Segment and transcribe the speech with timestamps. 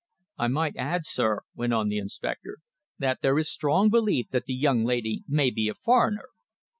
[0.39, 2.57] "I might add, sir," went on the inspector,
[2.97, 6.29] "that there is strong belief that the young lady may be a foreigner.